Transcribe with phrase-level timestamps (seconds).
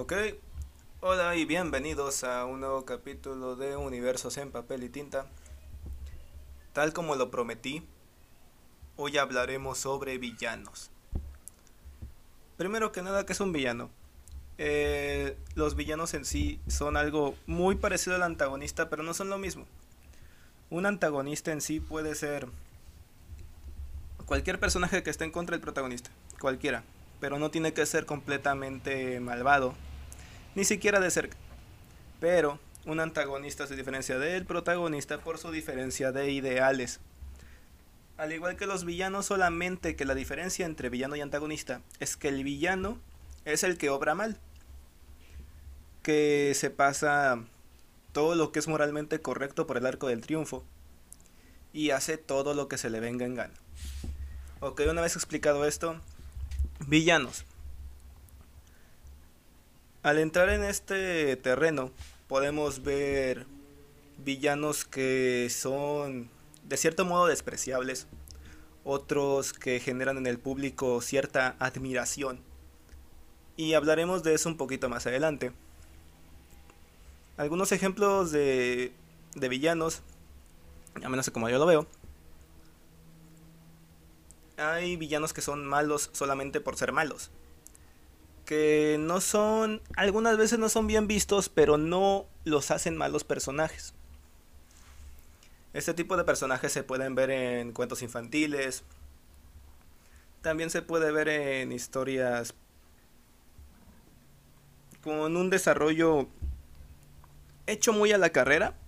[0.00, 0.12] Ok,
[1.00, 5.26] hola y bienvenidos a un nuevo capítulo de Universos en Papel y Tinta.
[6.72, 7.82] Tal como lo prometí,
[8.94, 10.92] hoy hablaremos sobre villanos.
[12.56, 13.90] Primero que nada, ¿qué es un villano?
[14.56, 19.38] Eh, los villanos en sí son algo muy parecido al antagonista, pero no son lo
[19.38, 19.66] mismo.
[20.70, 22.46] Un antagonista en sí puede ser
[24.26, 26.84] cualquier personaje que esté en contra del protagonista, cualquiera,
[27.18, 29.74] pero no tiene que ser completamente malvado
[30.58, 31.36] ni siquiera de cerca.
[32.18, 36.98] Pero un antagonista se diferencia del protagonista por su diferencia de ideales.
[38.16, 42.26] Al igual que los villanos, solamente que la diferencia entre villano y antagonista es que
[42.26, 42.98] el villano
[43.44, 44.36] es el que obra mal.
[46.02, 47.38] Que se pasa
[48.10, 50.64] todo lo que es moralmente correcto por el arco del triunfo.
[51.72, 53.54] Y hace todo lo que se le venga en gana.
[54.58, 56.00] Ok, una vez explicado esto,
[56.88, 57.44] villanos.
[60.08, 61.90] Al entrar en este terreno
[62.28, 63.44] podemos ver
[64.16, 66.30] villanos que son
[66.62, 68.06] de cierto modo despreciables,
[68.84, 72.40] otros que generan en el público cierta admiración.
[73.58, 75.52] Y hablaremos de eso un poquito más adelante.
[77.36, 78.94] Algunos ejemplos de,
[79.34, 80.00] de villanos,
[81.04, 81.86] a menos como yo lo veo.
[84.56, 87.30] Hay villanos que son malos solamente por ser malos
[88.48, 93.92] que no son, algunas veces no son bien vistos, pero no los hacen malos personajes.
[95.74, 98.84] Este tipo de personajes se pueden ver en cuentos infantiles,
[100.40, 102.54] también se puede ver en historias
[105.02, 106.26] con un desarrollo
[107.66, 108.78] hecho muy a la carrera.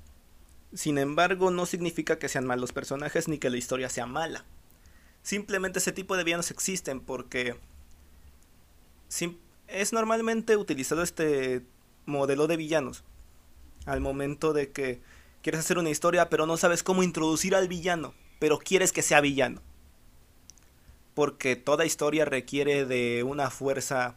[0.72, 4.46] Sin embargo, no significa que sean malos personajes ni que la historia sea mala.
[5.22, 7.56] Simplemente ese tipo de villanos existen porque
[9.70, 11.62] es normalmente utilizado este
[12.06, 13.04] modelo de villanos
[13.86, 15.00] al momento de que
[15.42, 19.20] quieres hacer una historia pero no sabes cómo introducir al villano, pero quieres que sea
[19.20, 19.62] villano.
[21.14, 24.16] Porque toda historia requiere de una fuerza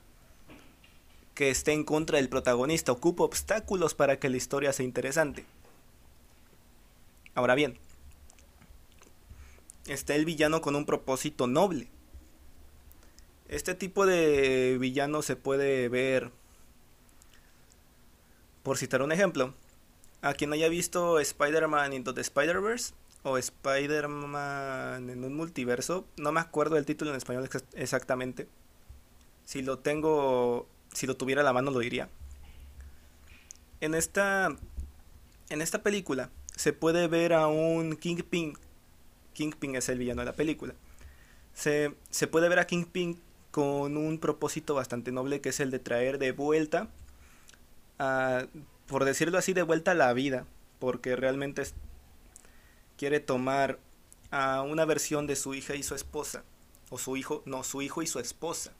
[1.33, 5.45] que esté en contra del protagonista, ocupa obstáculos para que la historia sea interesante.
[7.33, 7.79] Ahora bien,
[9.87, 11.87] está el villano con un propósito noble.
[13.53, 16.31] Este tipo de villano se puede ver,
[18.63, 19.53] por citar un ejemplo,
[20.23, 26.39] a quien haya visto Spider-Man Into the Spider-Verse o Spider-Man en un multiverso, no me
[26.39, 28.47] acuerdo del título en español exactamente.
[29.45, 32.09] Si lo tengo, si lo tuviera a la mano lo diría.
[33.81, 34.49] En esta
[35.49, 38.57] en esta película se puede ver a un Kingpin.
[39.33, 40.73] Kingpin es el villano de la película.
[41.53, 43.21] Se, se puede ver a Kingpin
[43.53, 46.87] con un propósito bastante noble que es el de traer de vuelta,
[47.99, 48.47] a,
[48.87, 50.47] por decirlo así, de vuelta a la vida,
[50.79, 51.61] porque realmente
[52.97, 53.77] quiere tomar
[54.31, 56.43] a una versión de su hija y su esposa,
[56.89, 58.73] o su hijo, no, su hijo y su esposa,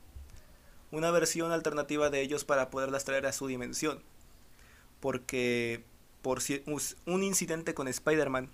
[0.89, 4.01] una versión alternativa de ellos para poderlas traer a su dimensión,
[5.01, 5.83] porque
[6.23, 6.39] por
[7.05, 8.49] un incidente con Spider-Man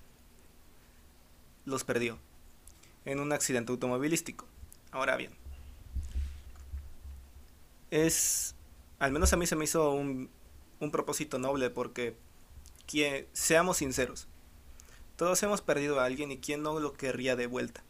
[1.64, 2.20] los perdió
[3.06, 4.46] en un accidente automovilístico.
[4.92, 5.32] Ahora bien,
[7.92, 8.56] es,
[9.00, 10.30] al menos a mí se me hizo un,
[10.80, 12.16] un propósito noble porque,
[12.88, 14.28] que, seamos sinceros,
[15.16, 17.84] todos hemos perdido a alguien y quién no lo querría de vuelta.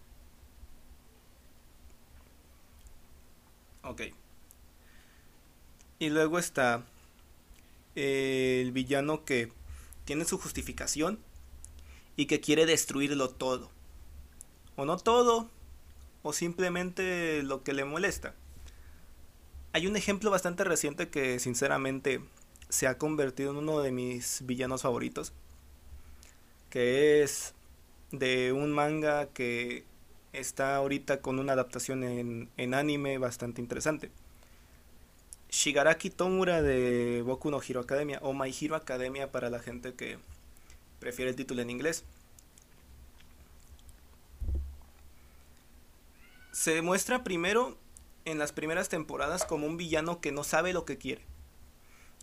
[3.83, 4.01] Ok.
[5.99, 6.85] Y luego está
[7.95, 9.51] el villano que
[10.05, 11.19] tiene su justificación
[12.15, 13.69] y que quiere destruirlo todo.
[14.75, 15.49] O no todo,
[16.23, 18.33] o simplemente lo que le molesta.
[19.71, 22.21] Hay un ejemplo bastante reciente que sinceramente
[22.69, 25.31] se ha convertido en uno de mis villanos favoritos.
[26.69, 27.53] Que es
[28.11, 29.83] de un manga que
[30.33, 34.11] está ahorita con una adaptación en, anime bastante interesante.
[35.49, 40.17] Shigaraki Tomura de Boku no Hero Academia o My Hero Academia para la gente que
[40.99, 42.03] prefiere el título en inglés.
[46.51, 47.77] Se muestra primero
[48.29, 51.25] en las primeras temporadas como un villano que no sabe lo que quiere.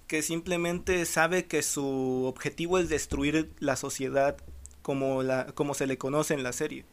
[0.06, 4.36] Que simplemente sabe que su objetivo es destruir la sociedad
[4.82, 6.84] como, la, como se le conoce en la serie.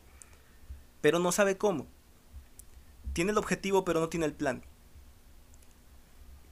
[1.02, 1.88] Pero no sabe cómo.
[3.14, 4.64] Tiene el objetivo pero no tiene el plan.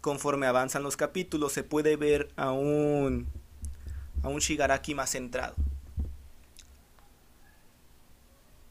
[0.01, 3.27] Conforme avanzan los capítulos se puede ver a un,
[4.23, 5.55] a un Shigaraki más centrado.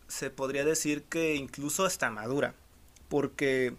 [0.06, 2.54] Se podría decir que incluso hasta madura
[3.10, 3.74] porque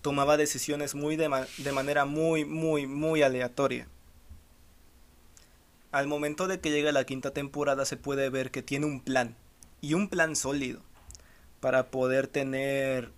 [0.00, 1.28] tomaba decisiones muy de,
[1.58, 3.86] de manera muy, muy, muy aleatoria.
[5.90, 9.36] Al momento de que llega la quinta temporada se puede ver que tiene un plan,
[9.82, 10.80] y un plan sólido,
[11.60, 13.10] para poder tener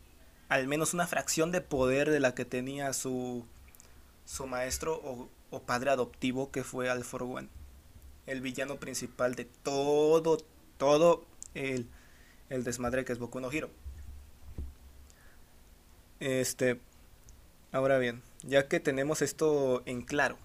[0.49, 3.45] al menos una fracción de poder de la que tenía su,
[4.25, 7.49] su maestro o, o padre adoptivo que fue Al One.
[8.27, 10.39] El villano principal de todo,
[10.79, 11.25] todo
[11.55, 11.87] el,
[12.49, 13.71] el desmadre que es Boku no Hiro.
[16.25, 16.81] Este,
[17.71, 20.39] ahora bien, ya que tenemos esto en claro,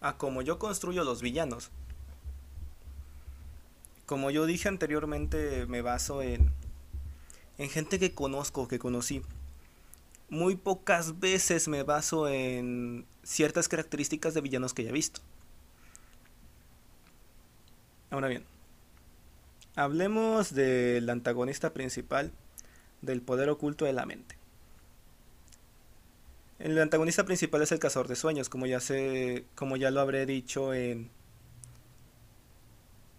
[0.00, 1.70] a como yo construyo los villanos,
[4.06, 6.50] como yo dije anteriormente, me baso en,
[7.58, 9.22] en gente que conozco, que conocí.
[10.28, 15.20] Muy pocas veces me baso en ciertas características de villanos que ya he visto.
[18.10, 18.44] Ahora bien,
[19.76, 22.32] hablemos del antagonista principal
[23.02, 24.36] del poder oculto de la mente.
[26.58, 30.24] El antagonista principal es el cazador de sueños, como ya sé, como ya lo habré
[30.24, 31.10] dicho en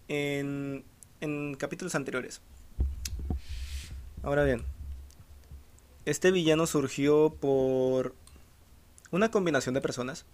[0.07, 0.83] en,
[1.21, 2.41] en capítulos anteriores.
[4.24, 4.63] Ahora bien,
[6.06, 8.15] este villano surgió por
[9.12, 10.25] una combinación de personas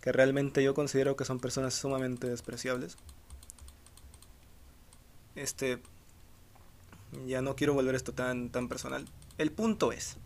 [0.00, 2.96] que realmente yo considero que son personas sumamente despreciables.
[5.34, 5.78] Este
[7.24, 9.06] ya no quiero volver esto tan, tan personal.
[9.38, 10.16] El punto es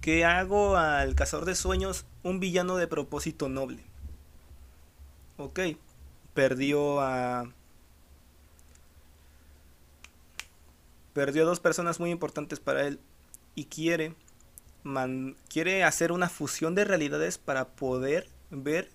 [0.00, 3.84] que hago al cazador de sueños un villano de propósito noble.
[5.36, 5.60] Ok,
[6.34, 7.50] perdió a...
[11.12, 13.00] Perdió a dos personas muy importantes para él
[13.54, 14.14] y quiere,
[15.48, 18.88] quiere hacer una fusión de realidades para poder ver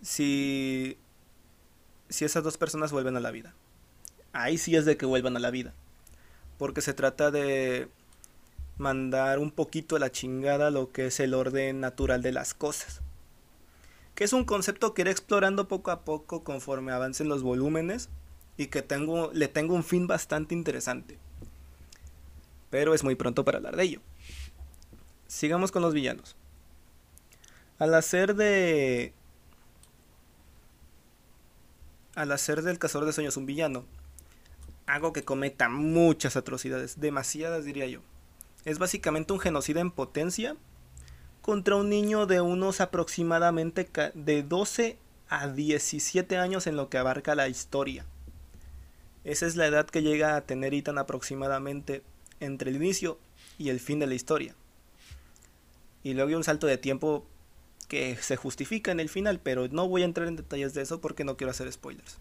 [0.00, 0.96] si,
[2.08, 3.54] si esas dos personas vuelven a la vida
[4.34, 5.72] ahí sí es de que vuelvan a la vida.
[6.58, 7.88] Porque se trata de
[8.76, 13.00] mandar un poquito a la chingada lo que es el orden natural de las cosas.
[14.14, 18.10] Que es un concepto que iré explorando poco a poco conforme avancen los volúmenes
[18.56, 21.18] y que tengo, le tengo un fin bastante interesante.
[22.70, 24.00] Pero es muy pronto para hablar de ello.
[25.26, 26.36] Sigamos con los villanos.
[27.78, 29.12] Al hacer de...
[32.14, 33.84] Al hacer del cazador de sueños un villano,
[34.86, 38.00] algo que cometa muchas atrocidades, demasiadas diría yo.
[38.64, 40.56] Es básicamente un genocida en potencia
[41.42, 44.96] contra un niño de unos aproximadamente de 12
[45.28, 48.06] a 17 años en lo que abarca la historia.
[49.24, 52.02] Esa es la edad que llega a tener Ethan aproximadamente
[52.40, 53.18] entre el inicio
[53.58, 54.54] y el fin de la historia.
[56.02, 57.26] Y luego hay un salto de tiempo
[57.88, 61.00] que se justifica en el final, pero no voy a entrar en detalles de eso
[61.00, 62.18] porque no quiero hacer spoilers.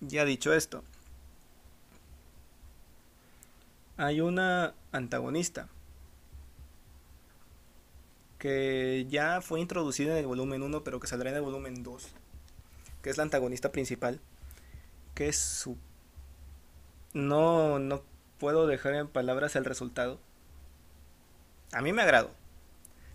[0.00, 0.84] Ya dicho esto,
[3.96, 5.68] hay una antagonista
[8.38, 12.08] que ya fue introducida en el volumen 1, pero que saldrá en el volumen 2,
[13.02, 14.20] que es la antagonista principal,
[15.14, 15.78] que es su...
[17.14, 18.02] No, no
[18.38, 20.20] puedo dejar en palabras el resultado.
[21.72, 22.30] A mí me agrado,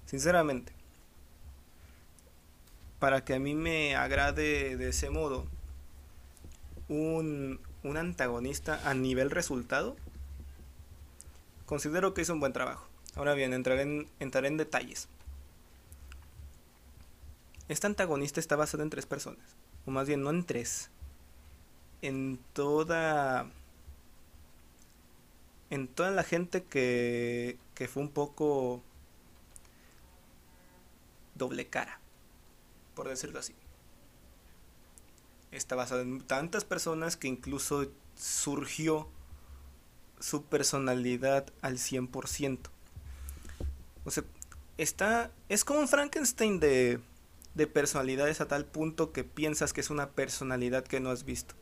[0.06, 0.74] sinceramente.
[2.98, 5.46] Para que a mí me agrade de ese modo,
[6.92, 7.60] un,
[7.98, 9.96] antagonista a nivel resultado,
[11.66, 12.88] considero que hizo un buen trabajo.
[13.16, 15.08] Ahora bien, entraré en, en detalles.
[17.70, 20.90] Este antagonista está basado en tres personas, o más bien no en tres,
[22.02, 23.50] en toda
[25.70, 28.82] en toda la gente que, que fue un poco
[31.36, 32.02] doble cara,
[32.94, 33.56] por decirlo así
[35.52, 39.08] está basado en tantas personas que incluso surgió
[40.20, 42.60] su personalidad al 100%.
[44.06, 44.24] O sea,
[44.78, 47.00] está, es como un Frankenstein de,
[47.54, 51.56] de personalidades a tal punto que piensas que es una personalidad que no has visto.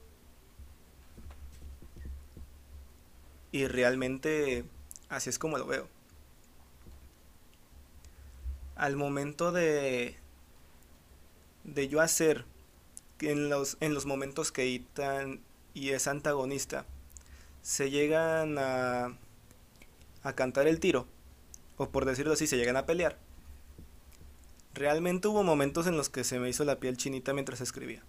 [3.52, 4.66] Y realmente
[5.10, 5.88] así es como lo veo.
[8.76, 10.16] Al momento de
[11.64, 12.46] de yo hacer
[13.22, 15.42] en los, en los momentos que Ethan
[15.74, 16.86] y es antagonista
[17.62, 19.18] se llegan a,
[20.24, 21.08] a cantar el tiro,
[21.78, 23.18] o por decirlo así, se llegan a pelear.
[24.74, 28.04] Realmente hubo momentos en los que se me hizo la piel chinita mientras escribía.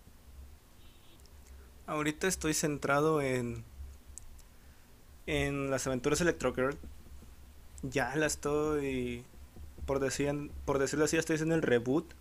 [1.86, 3.64] Ahorita estoy centrado en
[5.26, 6.76] en las aventuras Electrogirl.
[7.82, 9.24] Ya la estoy
[9.86, 12.12] por decir, por decirlo así, estoy en el reboot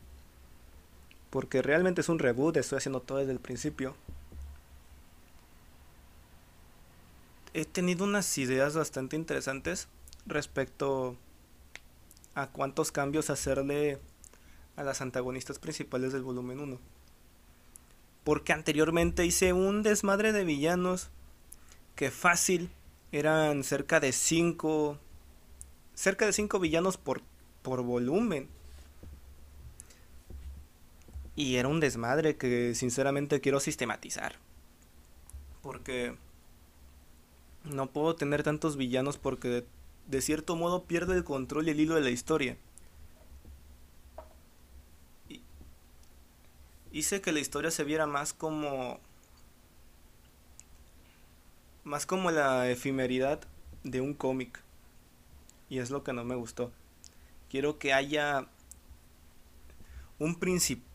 [1.29, 3.95] porque realmente es un reboot, estoy haciendo todo desde el principio.
[7.53, 9.88] he tenido unas ideas bastante interesantes
[10.25, 11.17] respecto
[12.36, 14.00] a cuántos cambios hacerle
[14.75, 16.79] a las antagonistas principales del volumen 1.
[18.24, 21.09] Porque anteriormente hice un desmadre de villanos
[21.95, 22.69] que fácil
[23.12, 24.98] eran cerca de 5
[25.95, 27.21] cerca de 5 villanos por
[27.62, 28.48] por volumen.
[31.39, 34.36] Y era un desmadre que sinceramente quiero sistematizar.
[35.62, 36.17] Porque
[37.63, 39.63] no puedo tener tantos villanos porque
[40.08, 42.58] de, cierto modo pierdo el control y el hilo de la historia.
[45.29, 45.41] Y,
[46.91, 49.00] hice que la historia se viera más como...
[51.86, 53.39] Más como la efemeridad
[53.86, 54.62] de un cómic.
[55.69, 56.74] Y es lo que no me gustó.
[57.50, 58.50] Quiero que haya
[60.19, 60.88] un principio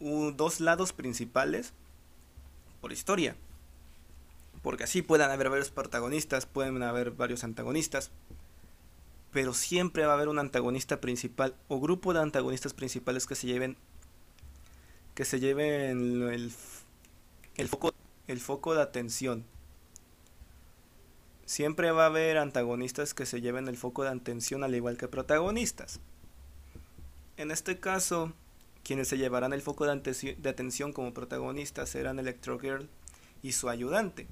[0.00, 1.72] dos lados principales
[2.80, 3.36] por historia.
[4.62, 8.10] Porque así puedan haber varios protagonistas, pueden haber varios antagonistas.
[9.32, 13.46] Pero siempre va a haber un antagonista principal o grupo de antagonistas principales que se
[13.46, 13.76] lleven
[15.14, 16.52] que se lleven el,
[17.56, 17.92] el foco
[18.26, 19.44] el foco de atención.
[21.46, 25.08] Siempre va a haber antagonistas que se lleven el foco de atención al igual que
[25.08, 25.98] protagonistas.
[27.36, 28.32] En este caso,
[28.90, 32.88] quienes se llevarán el foco de, atención como protagonistas serán Electro Girl
[33.40, 34.26] y su ayudante.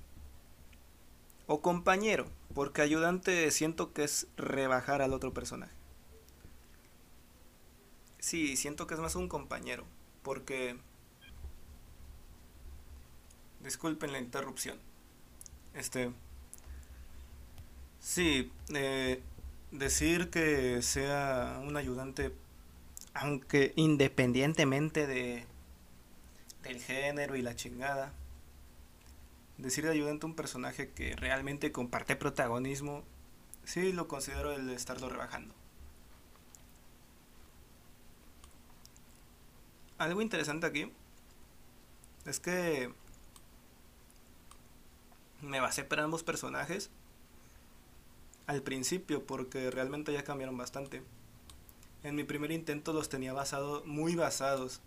[1.46, 5.72] O compañero, porque ayudante siento que es rebajar al otro personaje.
[8.18, 9.84] Sí, siento que es más un compañero,
[10.24, 10.76] porque...
[13.62, 14.76] Disculpen la interrupción.
[15.72, 16.10] Este...
[18.00, 19.22] Sí, eh,
[19.70, 22.32] decir que sea un ayudante
[23.18, 25.44] aunque independientemente de
[26.62, 28.12] del género y la chingada,
[29.56, 33.02] decir de ayudante a un personaje que realmente comparte protagonismo,
[33.64, 35.54] sí lo considero el estarlo rebajando.
[39.98, 40.92] Algo interesante aquí
[42.24, 42.92] es que
[45.40, 46.90] me basé para ambos personajes
[48.46, 51.02] al principio porque realmente ya cambiaron bastante.
[52.02, 54.80] En mi primer intento los tenía basado, muy basados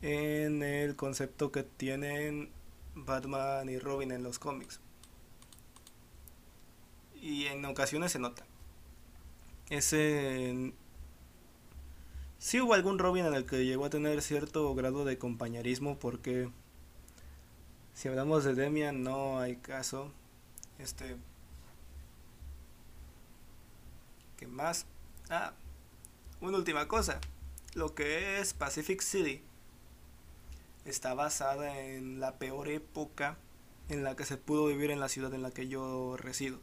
[0.00, 2.50] en el concepto que tienen
[2.94, 4.80] Batman y Robin en los cómics.
[7.20, 8.44] Y en ocasiones se nota.
[9.70, 10.72] Ese...
[12.38, 16.48] Sí hubo algún Robin en el que llegó a tener cierto grado de compañerismo porque
[17.94, 20.12] si hablamos de Demian no hay caso.
[20.78, 21.16] Este...
[24.36, 24.86] ¿Qué más?
[25.28, 25.52] Ah,
[26.40, 27.20] una última cosa.
[27.74, 29.42] Lo que es Pacific City
[30.84, 33.36] está basada en la peor época
[33.88, 36.60] en la que se pudo vivir en la ciudad en la que yo resido.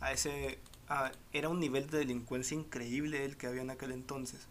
[0.00, 0.58] A ese
[1.32, 4.46] era un nivel de delincuencia increíble el que había en aquel entonces.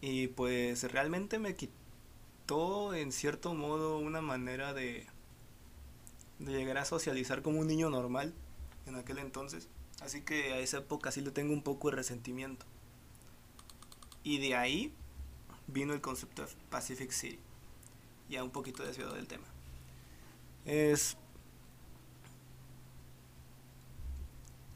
[0.00, 5.06] Y pues realmente me quitó en cierto modo una manera de
[6.44, 8.32] de llegar a socializar como un niño normal
[8.86, 9.68] en aquel entonces.
[10.04, 12.66] Así que a esa época sí le tengo un poco de resentimiento.
[14.24, 14.92] Y de ahí
[15.68, 17.38] vino el concepto de Pacific City.
[18.28, 19.44] Ya un poquito desviado del tema.
[20.64, 21.16] Es.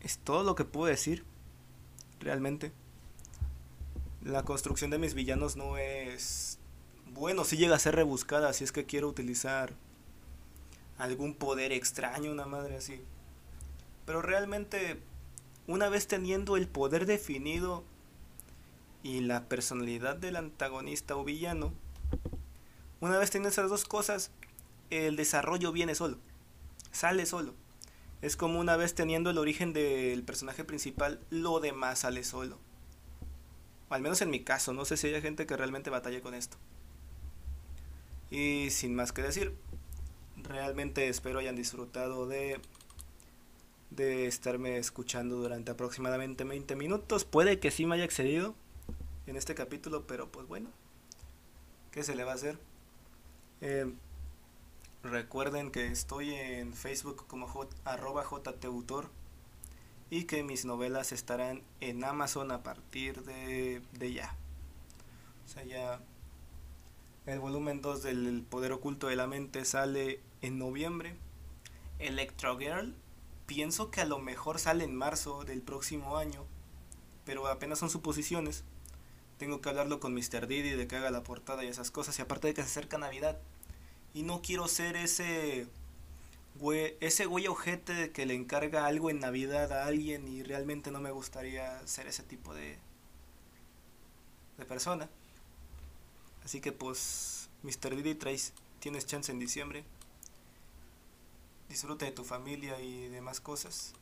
[0.01, 1.25] Es todo lo que puedo decir.
[2.21, 2.73] Realmente.
[4.23, 6.59] La construcción de mis villanos no es.
[7.13, 9.73] Bueno, sí llega a ser rebuscada si es que quiero utilizar
[10.99, 13.01] algún poder extraño, una madre así.
[14.05, 15.01] Pero realmente
[15.67, 17.85] una vez teniendo el poder definido
[19.03, 21.73] y la personalidad del antagonista o villano,
[23.01, 24.31] una vez teniendo esas dos cosas,
[24.91, 26.19] el desarrollo viene solo,
[26.93, 27.55] sale solo.
[28.23, 32.59] Es como una vez teniendo el origen del personaje principal, lo demás sale solo.
[33.91, 36.57] Al menos en mi caso, no sé si hay gente que realmente batalle con esto.
[38.31, 39.55] Y sin más que decir,
[40.43, 42.61] realmente espero hayan disfrutado de
[43.91, 47.25] de estarme escuchando durante aproximadamente 20 minutos.
[47.25, 48.55] Puede que sí me haya excedido
[49.27, 50.71] en este capítulo, pero pues bueno,
[51.91, 52.59] ¿qué se le va a hacer?
[53.61, 53.93] Eh,
[55.03, 59.09] recuerden que estoy en Facebook como j, arroba jtautor
[60.11, 64.37] y que mis novelas estarán en Amazon a partir de, de ya.
[65.45, 66.01] O sea, ya
[67.27, 71.17] el volumen 2 del Poder Oculto de la Mente sale en noviembre.
[71.99, 72.95] Electro Girl
[73.47, 76.45] Pienso que a lo mejor sale en marzo del próximo año,
[77.25, 78.65] pero apenas son suposiciones.
[79.39, 80.47] Tengo que hablarlo con Mr.
[80.47, 82.99] Diddy de que haga la portada y esas cosas, y aparte de que se acerca
[82.99, 83.39] Navidad.
[84.15, 85.69] Y no quiero ser ese
[87.01, 91.11] ese güey ojete que le encarga algo en Navidad a alguien y realmente no me
[91.11, 92.79] gustaría ser ese tipo de,
[94.57, 95.09] de persona.
[96.45, 97.97] Así que pues, Mr.
[97.97, 99.85] Diddy Trace, tienes chance en diciembre.
[101.69, 103.93] Disfruta de tu familia y demás cosas.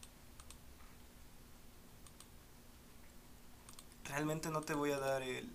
[4.04, 5.50] Realmente no te voy a dar el,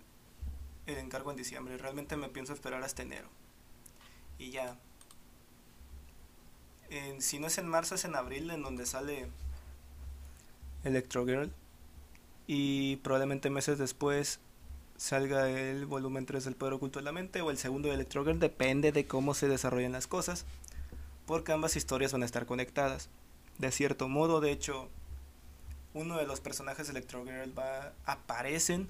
[0.85, 1.77] el encargo en diciembre.
[1.77, 3.29] Realmente me pienso esperar hasta enero.
[4.39, 4.77] Y ya,
[7.19, 9.27] si no es en marzo, es en abril, en donde sale
[10.83, 11.51] Electro Girl.
[12.47, 14.39] Y probablemente meses después
[14.97, 18.25] salga el volumen 3 del Poder Oculto de la Mente o el segundo de Electro
[18.25, 20.45] Girl, depende de cómo se desarrollen las cosas,
[21.29, 23.07] porque ambas historias van a estar conectadas.
[23.59, 24.89] De cierto modo, de hecho,
[25.93, 28.89] uno de los personajes de Electro Girl va, aparecen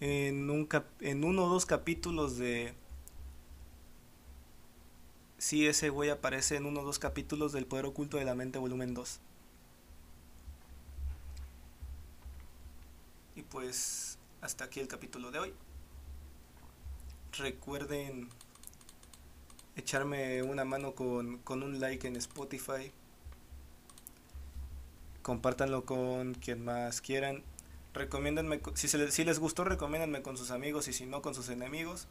[0.00, 2.74] en, un en uno o dos capítulos de
[5.38, 8.58] si ese güey aparece en uno o dos capítulos del Poder Oculto de la Mente,
[8.58, 9.20] volumen 2.
[13.36, 15.54] Y pues hasta aquí el capítulo de hoy.
[17.38, 18.28] Recuerden
[19.76, 22.92] echarme una mano con, con un like en Spotify.
[25.22, 27.42] Compártanlo con quien más quieran.
[27.94, 31.34] Recomiéndenme, si, se les, si les gustó, recomiéndenme con sus amigos y si no, con
[31.34, 32.06] sus enemigos.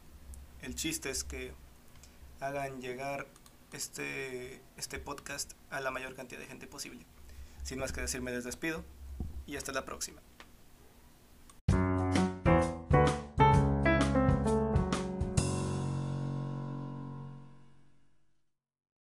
[0.62, 1.52] El chiste es que
[2.40, 3.26] hagan llegar
[3.72, 7.04] este, este podcast a la mayor cantidad de gente posible.
[7.64, 8.84] Sin más que decir, me les despido
[9.46, 10.20] y hasta la próxima.